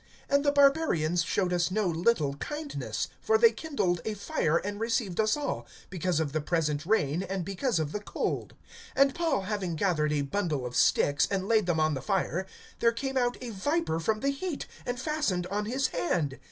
(2)And 0.31 0.41
the 0.41 0.51
barbarians 0.51 1.21
showed 1.23 1.53
us 1.53 1.69
no 1.69 1.85
little 1.85 2.33
kindness; 2.37 3.07
for 3.21 3.37
they 3.37 3.51
kindled 3.51 4.01
a 4.03 4.15
fire, 4.15 4.57
and 4.57 4.79
received 4.79 5.19
us 5.19 5.37
all, 5.37 5.67
because 5.91 6.19
of 6.19 6.31
the 6.33 6.41
present 6.41 6.87
rain, 6.87 7.21
and 7.21 7.45
because 7.45 7.77
of 7.77 7.91
the 7.91 7.99
cold. 7.99 8.55
(3)And 8.97 9.13
Paul 9.13 9.41
having 9.41 9.75
gathered 9.75 10.11
a 10.11 10.23
bundle 10.23 10.65
of 10.65 10.75
sticks, 10.75 11.27
and 11.29 11.47
laid 11.47 11.67
them 11.67 11.79
on 11.79 11.93
the 11.93 12.01
fire, 12.01 12.47
there 12.79 12.91
came 12.91 13.15
out 13.15 13.37
a 13.41 13.51
viper 13.51 13.99
from 13.99 14.21
the 14.21 14.29
heat, 14.31 14.65
and 14.87 14.99
fastened 14.99 15.45
on 15.51 15.65
his 15.65 15.89
hand. 15.89 16.39